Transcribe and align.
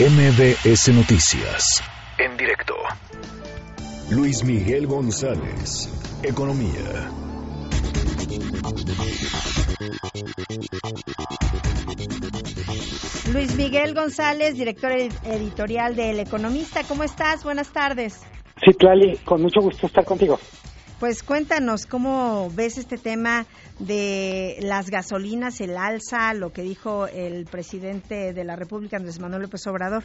MBS 0.00 0.94
Noticias. 0.94 1.82
En 2.16 2.34
directo. 2.38 2.74
Luis 4.10 4.42
Miguel 4.44 4.86
González. 4.86 5.90
Economía. 6.22 7.10
Luis 13.30 13.54
Miguel 13.56 13.94
González, 13.94 14.54
director 14.54 14.90
editorial 14.92 15.94
de 15.94 16.12
El 16.12 16.20
Economista. 16.20 16.82
¿Cómo 16.84 17.04
estás? 17.04 17.44
Buenas 17.44 17.70
tardes. 17.70 18.22
Sí, 18.64 18.72
Clali, 18.72 19.18
con 19.18 19.42
mucho 19.42 19.60
gusto 19.60 19.86
estar 19.86 20.06
contigo. 20.06 20.40
Pues 21.00 21.22
cuéntanos 21.22 21.86
cómo 21.86 22.50
ves 22.54 22.76
este 22.76 22.98
tema 22.98 23.46
de 23.78 24.58
las 24.60 24.90
gasolinas, 24.90 25.62
el 25.62 25.78
alza, 25.78 26.34
lo 26.34 26.52
que 26.52 26.60
dijo 26.60 27.06
el 27.06 27.46
presidente 27.46 28.34
de 28.34 28.44
la 28.44 28.54
República, 28.54 28.98
Andrés 28.98 29.18
Manuel 29.18 29.44
López 29.44 29.66
Obrador. 29.66 30.02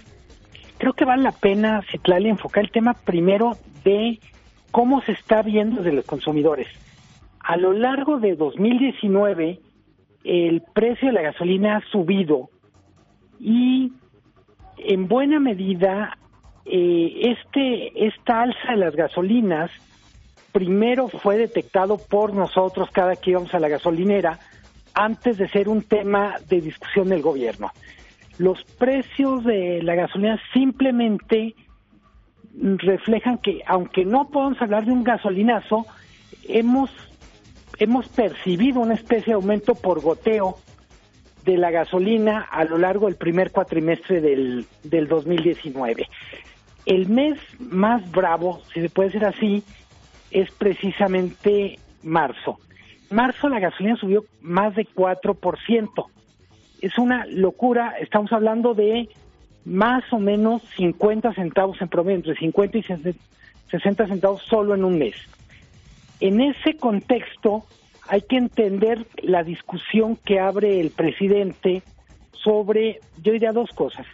Creo 0.77 0.94
que 0.94 1.04
vale 1.04 1.23
la 1.23 1.34
pena, 1.34 1.81
Citlali, 1.91 2.30
enfocar 2.30 2.63
el 2.63 2.71
tema 2.71 2.94
primero 2.94 3.58
de 3.84 4.21
cómo 4.71 5.02
se 5.02 5.12
está 5.12 5.41
viendo 5.41 5.81
desde 5.81 5.98
los 5.98 6.05
consumidores. 6.05 6.70
A 7.41 7.57
lo 7.57 7.73
largo 7.73 8.21
de 8.21 8.38
2019, 8.38 9.59
el 10.23 10.62
precio 10.73 11.09
de 11.09 11.13
la 11.13 11.23
gasolina 11.23 11.76
ha 11.76 11.91
subido 11.91 12.49
y 13.38 13.91
en 14.77 15.09
buena 15.09 15.41
medida 15.41 16.18
eh, 16.66 17.35
este 17.38 18.07
esta 18.07 18.43
alza 18.43 18.71
de 18.71 18.77
las 18.77 18.96
gasolinas 18.96 19.71
primero 20.55 21.09
fue 21.09 21.38
detectado 21.38 21.98
por 21.98 22.34
nosotros 22.34 22.90
cada 22.90 23.18
que 23.18 23.32
íbamos 23.32 23.54
a 23.54 23.59
la 23.59 23.68
gasolinera 23.68 24.40
antes 24.94 25.38
de 25.38 25.50
ser 25.50 25.68
un 25.68 25.82
tema 25.82 26.36
de 26.48 26.62
discusión 26.62 27.09
del 27.09 27.22
gobierno. 27.22 27.73
Los 28.38 28.63
precios 28.63 29.44
de 29.44 29.84
la 29.84 29.96
gasolina 29.96 30.40
simplemente 30.54 31.55
reflejan 32.54 33.40
que, 33.40 33.63
aunque 33.68 34.05
no 34.05 34.29
podemos 34.29 34.62
hablar 34.62 34.85
de 34.85 34.94
un 34.94 35.04
gasolinazo, 35.04 35.85
hemos, 36.48 36.90
hemos 37.77 38.07
percibido 38.07 38.79
una 38.79 38.94
especie 38.94 39.32
de 39.32 39.34
aumento 39.34 39.76
por 39.76 39.99
goteo 39.99 40.55
de 41.44 41.57
la 41.57 41.70
gasolina 41.70 42.48
a 42.49 42.63
lo 42.63 42.77
largo 42.77 43.07
del 43.07 43.18
primer 43.18 43.51
cuatrimestre 43.51 44.22
del, 44.22 44.66
del 44.84 45.10
2019. 45.10 46.07
El 46.85 47.10
mes 47.10 47.38
más 47.60 48.10
bravo, 48.10 48.62
si 48.74 48.79
se 48.79 48.90
puede 48.90 49.10
decir 49.10 49.26
así, 49.26 49.62
es 50.36 50.52
precisamente 50.52 51.80
marzo. 52.04 52.60
Marzo 53.10 53.48
la 53.48 53.62
gasolina 53.62 53.96
subió 53.96 54.26
más 54.41 54.76
de 54.76 54.86
4%. 54.86 56.05
Es 56.82 56.98
una 56.98 57.26
locura, 57.28 57.96
estamos 58.02 58.34
hablando 58.34 58.74
de 58.74 59.08
más 59.63 60.04
o 60.12 60.20
menos 60.20 60.62
50 60.76 61.34
centavos 61.36 61.82
en 61.82 61.88
promedio, 61.88 62.18
entre 62.18 62.36
50 62.36 62.78
y 62.78 62.84
60 63.72 64.08
centavos 64.08 64.41
solo 64.44 64.75
en 64.75 64.84
un 64.84 64.97
mes. 64.97 65.16
En 66.19 66.41
ese 66.41 66.75
contexto 66.75 67.63
hay 68.09 68.22
que 68.22 68.36
entender 68.36 69.08
la 69.24 69.44
discusión 69.44 70.18
que 70.18 70.41
abre 70.41 70.81
el 70.81 70.90
presidente 70.90 71.81
sobre, 72.34 73.00
yo 73.24 73.31
diría 73.31 73.53
dos 73.53 73.69
cosas. 73.72 74.06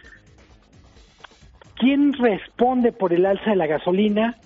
¿Quién 1.74 2.12
responde 2.12 2.92
por 2.92 3.12
el 3.12 3.26
alza 3.26 3.50
de 3.50 3.56
la 3.56 3.66
gasolina 3.66 4.36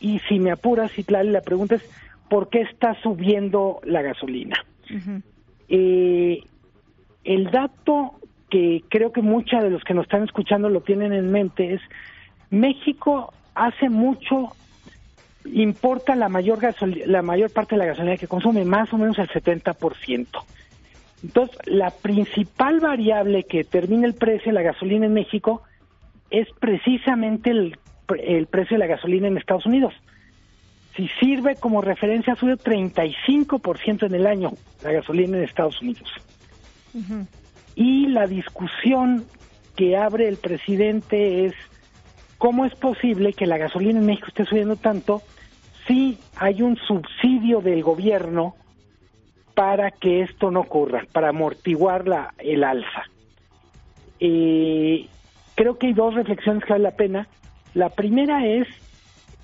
y 0.00 0.20
si 0.20 0.38
me 0.38 0.50
apuras, 0.50 0.92
Citlali, 0.92 1.30
la 1.30 1.40
pregunta 1.40 1.76
es, 1.76 1.82
¿por 2.28 2.48
qué 2.48 2.62
está 2.62 2.94
subiendo 3.02 3.80
la 3.84 4.02
gasolina? 4.02 4.64
Eh, 5.68 6.40
el 7.24 7.50
dato 7.50 8.14
que 8.50 8.82
creo 8.88 9.12
que 9.12 9.22
muchos 9.22 9.62
de 9.62 9.70
los 9.70 9.84
que 9.84 9.94
nos 9.94 10.04
están 10.04 10.24
escuchando 10.24 10.68
lo 10.68 10.80
tienen 10.80 11.12
en 11.12 11.30
mente 11.30 11.74
es, 11.74 11.80
México 12.50 13.32
hace 13.54 13.88
mucho 13.88 14.52
importa 15.52 16.14
la 16.14 16.28
mayor 16.28 16.58
la 17.06 17.22
mayor 17.22 17.50
parte 17.50 17.74
de 17.74 17.78
la 17.78 17.86
gasolina 17.86 18.16
que 18.16 18.26
consume, 18.26 18.64
más 18.64 18.92
o 18.92 18.98
menos 18.98 19.18
el 19.18 19.28
70%. 19.28 20.26
Entonces, 21.22 21.58
la 21.66 21.90
principal 21.90 22.80
variable 22.80 23.44
que 23.44 23.58
determina 23.58 24.06
el 24.06 24.14
precio 24.14 24.46
de 24.46 24.52
la 24.52 24.62
gasolina 24.62 25.06
en 25.06 25.14
México 25.14 25.62
es 26.30 26.46
precisamente 26.60 27.50
el 27.50 27.78
el 28.16 28.46
precio 28.46 28.76
de 28.76 28.78
la 28.78 28.86
gasolina 28.86 29.28
en 29.28 29.36
Estados 29.36 29.66
Unidos. 29.66 29.94
Si 30.96 31.08
sirve 31.20 31.56
como 31.56 31.80
referencia, 31.80 32.32
ha 32.32 32.36
subido 32.36 32.56
35% 32.56 34.06
en 34.06 34.14
el 34.14 34.26
año 34.26 34.52
la 34.82 34.92
gasolina 34.92 35.36
en 35.36 35.44
Estados 35.44 35.80
Unidos. 35.80 36.10
Y 37.76 38.06
la 38.08 38.26
discusión 38.26 39.24
que 39.76 39.96
abre 39.96 40.26
el 40.26 40.36
presidente 40.38 41.44
es 41.44 41.54
cómo 42.38 42.64
es 42.64 42.74
posible 42.74 43.32
que 43.32 43.46
la 43.46 43.58
gasolina 43.58 44.00
en 44.00 44.06
México 44.06 44.28
esté 44.28 44.44
subiendo 44.44 44.76
tanto 44.76 45.22
si 45.86 46.18
hay 46.36 46.62
un 46.62 46.76
subsidio 46.76 47.60
del 47.60 47.82
gobierno 47.82 48.56
para 49.54 49.90
que 49.90 50.22
esto 50.22 50.50
no 50.50 50.60
ocurra, 50.60 51.04
para 51.12 51.30
amortiguar 51.30 52.06
la, 52.06 52.34
el 52.38 52.62
alza. 52.62 53.04
Eh, 54.20 55.08
creo 55.54 55.78
que 55.78 55.88
hay 55.88 55.92
dos 55.94 56.14
reflexiones 56.14 56.64
que 56.64 56.72
vale 56.72 56.84
la 56.84 56.96
pena. 56.96 57.26
La 57.78 57.90
primera 57.90 58.44
es, 58.44 58.66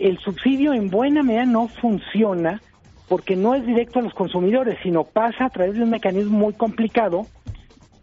el 0.00 0.18
subsidio 0.18 0.72
en 0.72 0.90
buena 0.90 1.22
medida 1.22 1.44
no 1.44 1.68
funciona 1.68 2.60
porque 3.08 3.36
no 3.36 3.54
es 3.54 3.64
directo 3.64 4.00
a 4.00 4.02
los 4.02 4.12
consumidores, 4.12 4.76
sino 4.82 5.04
pasa 5.04 5.44
a 5.44 5.50
través 5.50 5.76
de 5.76 5.84
un 5.84 5.90
mecanismo 5.90 6.36
muy 6.36 6.52
complicado 6.52 7.28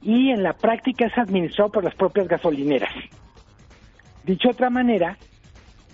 y 0.02 0.30
en 0.30 0.42
la 0.42 0.54
práctica 0.54 1.08
es 1.08 1.18
administrado 1.18 1.70
por 1.70 1.84
las 1.84 1.96
propias 1.96 2.30
gasolineras. 2.30 2.94
Dicho 4.24 4.48
de 4.48 4.54
otra 4.54 4.70
manera, 4.70 5.18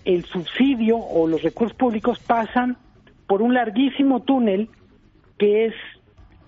el 0.05 0.23
subsidio 0.25 0.99
o 0.99 1.27
los 1.27 1.41
recursos 1.41 1.75
públicos 1.75 2.19
pasan 2.19 2.77
por 3.25 3.41
un 3.41 3.55
larguísimo 3.55 4.19
túnel 4.19 4.69
que 5.39 5.65
es, 5.65 5.73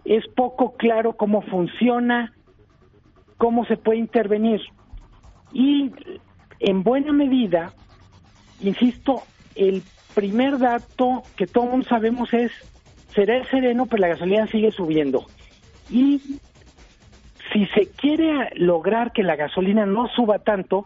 es 0.06 0.28
poco 0.36 0.76
claro 0.78 1.14
cómo 1.14 1.42
funciona, 1.42 2.34
cómo 3.38 3.66
se 3.66 3.78
puede 3.78 3.98
intervenir. 3.98 4.62
Y 5.54 5.92
en 6.60 6.84
buena 6.84 7.14
medida, 7.14 7.74
insisto, 8.62 9.24
el 9.56 9.84
primer 10.16 10.58
dato 10.59 11.24
que 11.36 11.47
todos 11.47 11.86
sabemos 11.88 12.34
es, 12.34 12.52
será 13.14 13.44
sereno, 13.50 13.86
pero 13.86 14.02
la 14.02 14.09
gasolina 14.09 14.47
sigue 14.47 14.72
subiendo. 14.72 15.25
Y 15.90 16.40
si 17.52 17.66
se 17.68 17.88
quiere 17.88 18.50
lograr 18.56 19.12
que 19.12 19.24
la 19.24 19.36
gasolina 19.36 19.86
no 19.86 20.08
suba 20.08 20.40
tanto, 20.40 20.86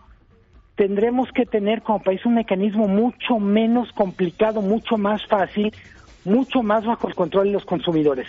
tendremos 0.76 1.32
que 1.32 1.46
tener 1.46 1.82
como 1.82 2.02
país 2.02 2.26
un 2.26 2.36
mecanismo 2.36 2.88
mucho 2.88 3.38
menos 3.40 3.92
complicado, 3.92 4.62
mucho 4.62 4.98
más 4.98 5.26
fácil, 5.28 5.74
mucho 6.26 6.64
más 6.64 6.86
bajo 6.86 7.08
el 7.08 7.16
control 7.16 7.48
de 7.48 7.54
los 7.54 7.66
consumidores. 7.66 8.28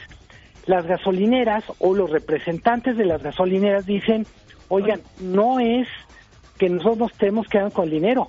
Las 0.66 0.86
gasolineras 0.86 1.64
o 1.78 1.94
los 1.94 2.10
representantes 2.10 2.96
de 2.96 3.04
las 3.04 3.22
gasolineras 3.22 3.86
dicen, 3.86 4.26
oigan, 4.68 5.00
no 5.20 5.60
es 5.60 5.88
que 6.58 6.68
nosotros 6.68 6.98
nos 6.98 7.12
tenemos 7.12 7.46
que 7.48 7.58
dar 7.58 7.72
con 7.72 7.84
el 7.84 7.90
dinero. 7.90 8.28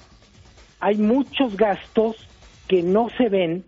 Hay 0.79 0.97
muchos 0.97 1.55
gastos 1.55 2.27
que 2.67 2.83
no 2.83 3.09
se 3.17 3.29
ven 3.29 3.63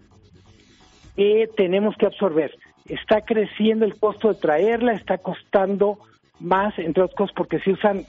que 1.16 1.50
tenemos 1.56 1.96
que 1.98 2.06
absorber. 2.06 2.58
Está 2.86 3.22
creciendo 3.22 3.86
el 3.86 3.98
costo 3.98 4.30
de 4.30 4.40
traerla, 4.40 4.94
está 4.94 5.18
costando 5.18 6.00
más, 6.40 6.78
entre 6.78 7.04
otras 7.04 7.18
cosas, 7.18 7.36
porque 7.36 7.60
se 7.60 7.72
usan 7.72 8.06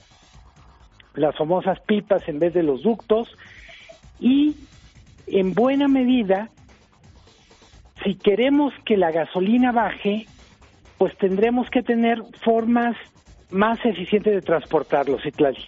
las 1.15 1.35
famosas 1.35 1.79
pipas 1.81 2.27
en 2.29 2.39
vez 2.39 2.53
de 2.53 2.63
los 2.63 2.83
ductos 2.83 3.35
y 4.19 4.55
en 5.27 5.53
buena 5.53 5.87
medida, 5.87 6.49
si 8.03 8.15
queremos 8.15 8.73
que 8.85 8.97
la 8.97 9.11
gasolina 9.11 9.71
baje, 9.71 10.27
pues 10.97 11.15
tendremos 11.17 11.69
que 11.69 11.81
tener 11.81 12.21
formas 12.43 12.95
más 13.49 13.83
eficientes 13.85 14.33
de 14.33 14.41
transportarlo, 14.41 15.19
Citlali. 15.19 15.65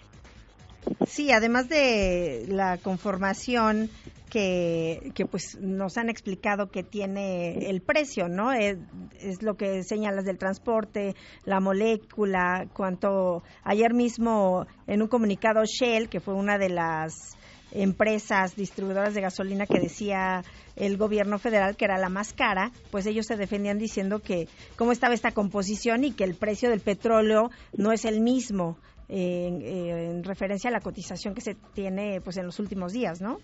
Sí, 1.12 1.30
además 1.34 1.68
de 1.68 2.46
la 2.48 2.78
conformación 2.78 3.90
que, 4.30 5.12
que, 5.14 5.26
pues 5.26 5.58
nos 5.60 5.98
han 5.98 6.10
explicado 6.10 6.72
que 6.72 6.84
tiene 6.84 7.70
el 7.70 7.82
precio, 7.82 8.30
¿no? 8.30 8.54
Es, 8.54 8.78
es, 9.20 9.44
lo 9.44 9.58
que 9.58 9.84
señalas 9.84 10.24
del 10.24 10.38
transporte, 10.38 11.18
la 11.44 11.60
molécula, 11.60 12.66
cuanto 12.72 13.44
ayer 13.66 13.94
mismo 13.94 14.66
en 14.88 15.02
un 15.02 15.10
comunicado 15.10 15.66
Shell, 15.66 16.08
que 16.08 16.22
fue 16.22 16.34
una 16.34 16.58
de 16.58 16.70
las 16.70 17.36
empresas 17.74 18.56
distribuidoras 18.56 19.14
de 19.14 19.20
gasolina 19.20 19.66
que 19.66 19.82
decía 19.82 20.46
el 20.78 20.96
gobierno 20.96 21.40
federal 21.40 21.76
que 21.76 21.84
era 21.84 21.98
la 21.98 22.08
más 22.08 22.32
cara, 22.32 22.72
pues 22.90 23.06
ellos 23.06 23.26
se 23.26 23.36
defendían 23.36 23.80
diciendo 23.80 24.20
que 24.20 24.48
cómo 24.78 24.94
estaba 24.94 25.14
esta 25.14 25.32
composición 25.32 26.06
y 26.06 26.14
que 26.14 26.24
el 26.24 26.36
precio 26.36 26.70
del 26.70 26.80
petróleo 26.80 27.52
no 27.76 27.92
es 27.92 28.06
el 28.06 28.22
mismo 28.22 28.78
en, 29.12 30.24
referencia 30.24 30.70
a 30.70 30.74
la 30.74 30.80
cotización 30.80 31.36
que 31.36 31.42
se 31.42 31.56
tiene 31.74 32.22
pues 32.22 32.38
en 32.38 32.46
los 32.46 32.60
últimos 32.60 32.94
días, 32.94 33.22
¿no? 33.22 33.40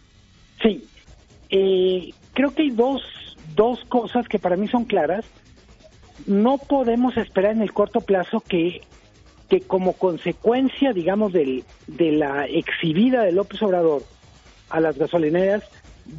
Sí, 0.61 0.85
eh, 1.49 2.11
creo 2.33 2.53
que 2.53 2.63
hay 2.63 2.71
dos, 2.71 3.01
dos 3.55 3.83
cosas 3.85 4.27
que 4.27 4.39
para 4.39 4.55
mí 4.55 4.67
son 4.67 4.85
claras. 4.85 5.25
No 6.25 6.57
podemos 6.57 7.15
esperar 7.17 7.51
en 7.51 7.61
el 7.61 7.73
corto 7.73 8.01
plazo 8.01 8.39
que 8.41 8.81
que 9.49 9.61
como 9.61 9.93
consecuencia, 9.93 10.93
digamos, 10.93 11.33
del, 11.33 11.63
de 11.87 12.11
la 12.11 12.45
exhibida 12.45 13.23
de 13.23 13.31
López 13.31 13.61
Obrador 13.61 14.03
a 14.69 14.79
las 14.79 14.97
gasolineras, 14.97 15.63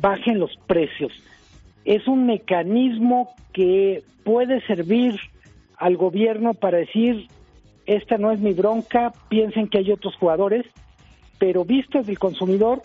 bajen 0.01 0.39
los 0.39 0.57
precios. 0.67 1.13
Es 1.85 2.07
un 2.09 2.27
mecanismo 2.27 3.35
que 3.53 4.03
puede 4.25 4.61
servir 4.67 5.19
al 5.77 5.97
gobierno 5.97 6.55
para 6.55 6.79
decir, 6.79 7.29
esta 7.89 8.19
no 8.19 8.31
es 8.31 8.39
mi 8.39 8.53
bronca, 8.53 9.13
piensen 9.31 9.67
que 9.67 9.79
hay 9.79 9.91
otros 9.91 10.15
jugadores, 10.17 10.67
pero 11.39 11.65
visto 11.65 12.03
del 12.03 12.19
consumidor, 12.19 12.83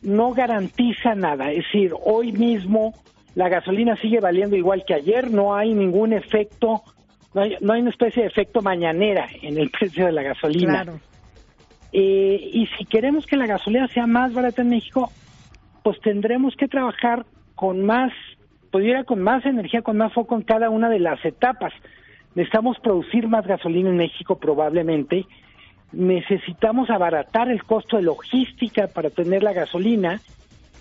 no 0.00 0.32
garantiza 0.32 1.14
nada. 1.14 1.50
Es 1.52 1.64
decir, 1.64 1.92
hoy 2.02 2.32
mismo 2.32 2.94
la 3.34 3.50
gasolina 3.50 3.94
sigue 3.96 4.20
valiendo 4.20 4.56
igual 4.56 4.84
que 4.86 4.94
ayer, 4.94 5.30
no 5.30 5.54
hay 5.54 5.74
ningún 5.74 6.14
efecto, 6.14 6.82
no 7.34 7.42
hay, 7.42 7.56
no 7.60 7.74
hay 7.74 7.82
una 7.82 7.90
especie 7.90 8.22
de 8.22 8.28
efecto 8.28 8.62
mañanera 8.62 9.28
en 9.42 9.58
el 9.58 9.70
precio 9.78 10.06
de 10.06 10.12
la 10.12 10.22
gasolina. 10.22 10.84
Claro. 10.84 11.00
Eh, 11.92 12.50
y 12.54 12.66
si 12.78 12.86
queremos 12.86 13.26
que 13.26 13.36
la 13.36 13.46
gasolina 13.46 13.86
sea 13.88 14.06
más 14.06 14.32
barata 14.32 14.62
en 14.62 14.70
México, 14.70 15.12
pues 15.82 16.00
tendremos 16.00 16.56
que 16.56 16.68
trabajar 16.68 17.26
con 17.54 17.84
más, 17.84 18.12
pudiera 18.70 19.04
con 19.04 19.20
más 19.20 19.44
energía, 19.44 19.82
con 19.82 19.98
más 19.98 20.14
foco 20.14 20.36
en 20.36 20.42
cada 20.42 20.70
una 20.70 20.88
de 20.88 21.00
las 21.00 21.22
etapas. 21.22 21.74
Necesitamos 22.36 22.78
producir 22.80 23.28
más 23.28 23.46
gasolina 23.46 23.88
en 23.88 23.96
México 23.96 24.36
probablemente, 24.38 25.24
necesitamos 25.92 26.90
abaratar 26.90 27.50
el 27.50 27.64
costo 27.64 27.96
de 27.96 28.02
logística 28.02 28.88
para 28.88 29.08
tener 29.08 29.42
la 29.42 29.54
gasolina 29.54 30.20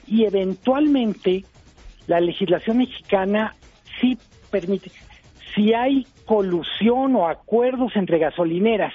y 0.05 0.25
eventualmente 0.25 1.45
la 2.07 2.19
legislación 2.19 2.79
mexicana 2.79 3.55
sí 4.01 4.17
permite, 4.51 4.91
si 5.55 5.73
hay 5.73 6.05
colusión 6.25 7.15
o 7.15 7.29
acuerdos 7.29 7.95
entre 7.95 8.19
gasolineras 8.19 8.93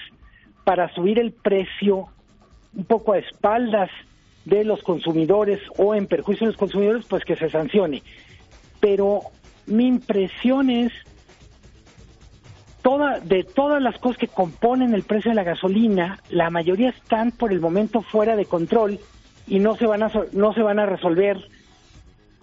para 0.62 0.92
subir 0.94 1.18
el 1.18 1.32
precio 1.32 2.08
un 2.76 2.84
poco 2.84 3.14
a 3.14 3.18
espaldas 3.18 3.90
de 4.44 4.64
los 4.64 4.82
consumidores 4.82 5.60
o 5.78 5.94
en 5.94 6.06
perjuicio 6.06 6.46
de 6.46 6.52
los 6.52 6.60
consumidores, 6.60 7.06
pues 7.06 7.24
que 7.24 7.36
se 7.36 7.48
sancione. 7.48 8.02
Pero 8.80 9.22
mi 9.66 9.86
impresión 9.86 10.68
es 10.68 10.92
toda, 12.82 13.20
de 13.20 13.44
todas 13.44 13.82
las 13.82 13.98
cosas 13.98 14.18
que 14.18 14.28
componen 14.28 14.94
el 14.94 15.02
precio 15.02 15.30
de 15.30 15.34
la 15.34 15.44
gasolina, 15.44 16.20
la 16.30 16.50
mayoría 16.50 16.90
están 16.90 17.30
por 17.30 17.52
el 17.52 17.60
momento 17.60 18.02
fuera 18.02 18.36
de 18.36 18.44
control 18.44 18.98
y 19.46 19.58
no 19.58 19.76
se 19.76 19.86
van 19.86 20.02
a, 20.02 20.12
no 20.32 20.52
se 20.52 20.62
van 20.62 20.78
a 20.78 20.86
resolver 20.86 21.38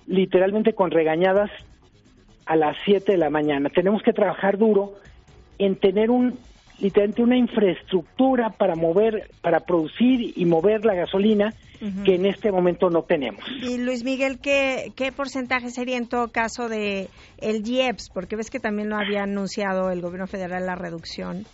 literalmente 0.07 0.73
con 0.73 0.91
regañadas 0.91 1.51
a 2.45 2.55
las 2.55 2.77
7 2.85 3.11
de 3.11 3.17
la 3.17 3.29
mañana. 3.29 3.69
Tenemos 3.69 4.01
que 4.01 4.13
trabajar 4.13 4.57
duro 4.57 4.95
en 5.57 5.75
tener 5.75 6.09
un 6.09 6.39
literalmente 6.79 7.21
una 7.21 7.37
infraestructura 7.37 8.49
para 8.51 8.75
mover, 8.75 9.29
para 9.41 9.61
producir 9.61 10.33
y 10.35 10.45
mover 10.45 10.85
la 10.85 10.93
gasolina 10.93 11.53
que 12.03 12.15
en 12.15 12.25
este 12.25 12.51
momento 12.51 12.89
no 12.89 13.03
tenemos. 13.03 13.43
Y 13.61 13.77
Luis 13.77 14.03
Miguel, 14.03 14.39
¿qué, 14.39 14.91
¿qué 14.95 15.11
porcentaje 15.11 15.69
sería 15.69 15.97
en 15.97 16.07
todo 16.07 16.31
caso 16.31 16.69
de 16.69 17.07
el 17.37 17.67
IEPS? 17.67 18.09
Porque 18.09 18.35
ves 18.35 18.49
que 18.49 18.59
también 18.59 18.89
no 18.89 18.97
había 18.97 19.23
anunciado 19.23 19.91
el 19.91 20.01
gobierno 20.01 20.25
federal 20.25 20.65
la 20.65 20.75
reducción. 20.75 21.45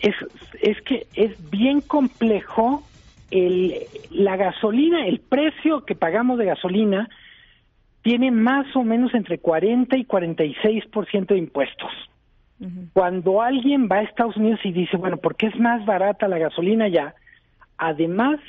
Es, 0.00 0.14
es 0.60 0.80
que 0.82 1.06
es 1.14 1.32
bien 1.50 1.80
complejo 1.80 2.82
el, 3.30 3.74
la 4.10 4.36
gasolina, 4.36 5.06
el 5.06 5.20
precio 5.20 5.84
que 5.84 5.94
pagamos 5.94 6.38
de 6.38 6.46
gasolina 6.46 7.08
tiene 8.02 8.30
más 8.30 8.66
o 8.76 8.82
menos 8.82 9.14
entre 9.14 9.38
40 9.38 9.96
y 9.96 10.04
46% 10.04 11.26
de 11.26 11.38
impuestos. 11.38 11.90
Cuando 12.94 13.42
alguien 13.42 13.88
va 13.90 13.96
a 13.96 14.02
Estados 14.02 14.36
Unidos 14.36 14.60
y 14.64 14.72
dice, 14.72 14.96
bueno, 14.96 15.18
¿por 15.18 15.36
qué 15.36 15.46
es 15.46 15.58
más 15.58 15.84
barata 15.84 16.26
la 16.26 16.38
gasolina 16.38 16.88
ya? 16.88 17.14
Además 17.76 18.40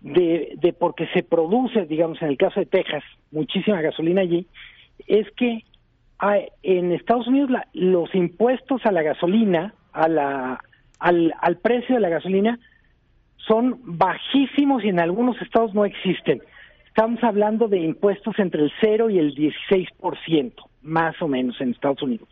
de, 0.00 0.54
de 0.56 0.72
porque 0.72 1.06
se 1.14 1.22
produce, 1.22 1.86
digamos, 1.86 2.20
en 2.22 2.28
el 2.28 2.36
caso 2.36 2.60
de 2.60 2.66
Texas, 2.66 3.04
muchísima 3.30 3.80
gasolina 3.80 4.22
allí, 4.22 4.46
es 5.06 5.30
que 5.32 5.62
hay, 6.18 6.48
en 6.62 6.92
Estados 6.92 7.28
Unidos 7.28 7.50
los 7.72 8.14
impuestos 8.14 8.84
a 8.84 8.92
la 8.92 9.02
gasolina, 9.02 9.74
a 9.92 10.08
la, 10.08 10.60
al, 10.98 11.34
al 11.40 11.56
precio 11.58 11.94
de 11.94 12.00
la 12.00 12.08
gasolina, 12.08 12.58
son 13.36 13.80
bajísimos 13.84 14.84
y 14.84 14.88
en 14.88 15.00
algunos 15.00 15.40
estados 15.40 15.72
no 15.74 15.84
existen. 15.84 16.42
Estamos 16.86 17.22
hablando 17.22 17.68
de 17.68 17.78
impuestos 17.78 18.38
entre 18.38 18.62
el 18.62 18.72
0 18.80 19.10
y 19.10 19.18
el 19.18 19.34
16%, 19.34 20.52
más 20.82 21.20
o 21.20 21.28
menos 21.28 21.60
en 21.60 21.70
Estados 21.70 22.02
Unidos. 22.02 22.28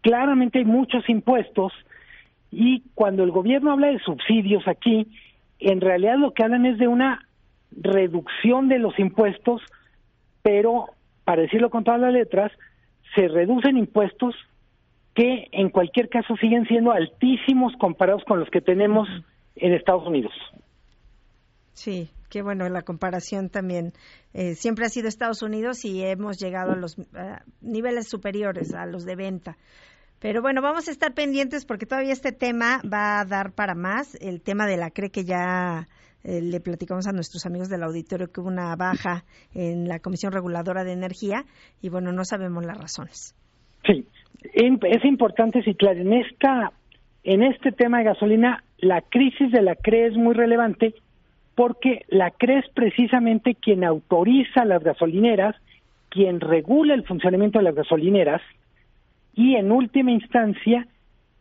Claramente 0.00 0.58
hay 0.58 0.64
muchos 0.64 1.08
impuestos 1.08 1.72
y 2.50 2.82
cuando 2.94 3.24
el 3.24 3.30
gobierno 3.30 3.72
habla 3.72 3.88
de 3.88 3.98
subsidios 4.00 4.66
aquí, 4.66 5.08
en 5.58 5.80
realidad 5.80 6.16
lo 6.18 6.32
que 6.32 6.44
hablan 6.44 6.66
es 6.66 6.78
de 6.78 6.88
una 6.88 7.26
reducción 7.72 8.68
de 8.68 8.78
los 8.78 8.98
impuestos, 8.98 9.62
pero, 10.42 10.86
para 11.24 11.42
decirlo 11.42 11.70
con 11.70 11.84
todas 11.84 12.00
las 12.00 12.12
letras, 12.12 12.52
se 13.14 13.28
reducen 13.28 13.76
impuestos 13.76 14.34
que 15.14 15.48
en 15.52 15.70
cualquier 15.70 16.08
caso 16.08 16.36
siguen 16.36 16.66
siendo 16.66 16.92
altísimos 16.92 17.74
comparados 17.76 18.24
con 18.24 18.38
los 18.38 18.48
que 18.50 18.60
tenemos 18.60 19.08
en 19.56 19.72
Estados 19.72 20.06
Unidos. 20.06 20.32
Sí, 21.72 22.08
qué 22.28 22.42
bueno, 22.42 22.68
la 22.68 22.82
comparación 22.82 23.48
también. 23.48 23.92
Eh, 24.34 24.54
siempre 24.54 24.84
ha 24.84 24.88
sido 24.88 25.08
Estados 25.08 25.42
Unidos 25.42 25.84
y 25.84 26.02
hemos 26.02 26.38
llegado 26.38 26.72
a 26.72 26.76
los 26.76 26.96
niveles 27.60 28.08
superiores, 28.08 28.74
a 28.74 28.86
los 28.86 29.04
de 29.04 29.16
venta. 29.16 29.56
Pero 30.20 30.42
bueno, 30.42 30.60
vamos 30.62 30.88
a 30.88 30.90
estar 30.90 31.14
pendientes 31.14 31.64
porque 31.64 31.86
todavía 31.86 32.12
este 32.12 32.32
tema 32.32 32.80
va 32.82 33.20
a 33.20 33.24
dar 33.24 33.52
para 33.52 33.74
más. 33.74 34.16
El 34.20 34.42
tema 34.42 34.66
de 34.66 34.76
la 34.76 34.90
CRE 34.90 35.10
que 35.10 35.24
ya 35.24 35.86
eh, 36.24 36.40
le 36.42 36.60
platicamos 36.60 37.06
a 37.06 37.12
nuestros 37.12 37.46
amigos 37.46 37.68
del 37.68 37.84
auditorio 37.84 38.26
que 38.26 38.40
hubo 38.40 38.48
una 38.48 38.74
baja 38.74 39.24
en 39.54 39.86
la 39.86 40.00
Comisión 40.00 40.32
Reguladora 40.32 40.82
de 40.82 40.92
Energía 40.92 41.44
y 41.80 41.88
bueno, 41.88 42.10
no 42.10 42.24
sabemos 42.24 42.66
las 42.66 42.76
razones. 42.76 43.36
Sí, 43.86 44.04
es 44.42 45.04
importante 45.04 45.60
claro, 45.76 46.00
en 46.00 46.12
esta 46.12 46.72
en 47.22 47.42
este 47.42 47.72
tema 47.72 47.98
de 47.98 48.04
gasolina 48.04 48.64
la 48.78 49.02
crisis 49.02 49.52
de 49.52 49.62
la 49.62 49.76
CRE 49.76 50.08
es 50.08 50.16
muy 50.16 50.34
relevante 50.34 50.94
porque 51.58 52.04
la 52.06 52.30
CRE 52.30 52.60
es 52.60 52.68
precisamente 52.68 53.56
quien 53.56 53.82
autoriza 53.82 54.64
las 54.64 54.80
gasolineras, 54.80 55.56
quien 56.08 56.38
regula 56.38 56.94
el 56.94 57.04
funcionamiento 57.04 57.58
de 57.58 57.64
las 57.64 57.74
gasolineras 57.74 58.40
y 59.34 59.56
en 59.56 59.72
última 59.72 60.12
instancia 60.12 60.86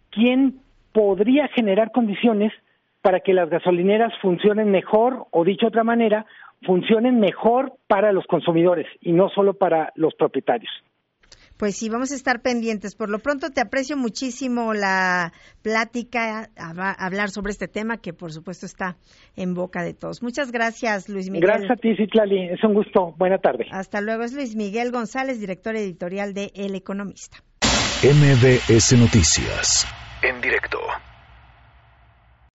quien 0.10 0.56
podría 0.92 1.48
generar 1.50 1.92
condiciones 1.92 2.52
para 3.04 3.20
que 3.20 3.36
las 3.36 3.48
gasolineras 3.52 4.12
funcionen 4.20 4.72
mejor 4.72 5.28
o 5.30 5.44
dicho 5.44 5.68
de 5.68 5.70
otra 5.70 5.84
manera, 5.84 6.26
funcionen 6.64 7.20
mejor 7.20 7.74
para 7.86 8.12
los 8.12 8.26
consumidores 8.26 8.88
y 9.02 9.12
no 9.12 9.30
solo 9.30 9.54
para 9.54 9.94
los 9.94 10.16
propietarios. 10.16 10.72
Pues 11.58 11.76
sí, 11.76 11.90
vamos 11.90 12.12
a 12.12 12.16
estar 12.16 12.42
pendientes. 12.42 12.96
Por 12.96 13.10
lo 13.10 13.20
pronto 13.20 13.50
te 13.50 13.62
aprecio 13.62 13.98
muchísimo 13.98 14.74
la 14.74 15.34
plática, 15.64 16.50
a, 16.56 16.92
hablar 17.06 17.30
sobre 17.30 17.52
este 17.52 17.68
tema 17.68 17.98
que 17.98 18.14
por 18.14 18.32
supuesto 18.32 18.66
está 18.66 18.98
en 19.36 19.54
boca 19.54 19.84
de 19.84 19.94
todos. 19.94 20.22
Muchas 20.22 20.52
gracias, 20.52 21.10
Luis 21.10 21.30
Miguel. 21.30 21.50
Gracias 21.50 21.72
a 21.72 21.76
ti, 21.76 21.96
Citlali. 21.96 22.50
Es 22.50 22.64
un 22.64 22.74
gusto. 22.74 23.14
Buena 23.18 23.40
tarde. 23.40 23.66
Hasta 23.72 24.02
luego. 24.02 24.24
Es 24.24 24.34
Luis 24.34 24.56
Miguel 24.56 24.92
González, 24.92 25.40
director 25.40 25.76
editorial 25.76 26.34
de 26.34 26.52
El 26.56 26.76
Economista. 26.76 27.38
MBS 28.04 28.94
Noticias, 28.94 29.88
en 30.22 30.40
directo. 30.40 30.78